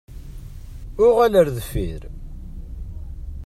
[1.05, 2.01] Uɣal ar deffir!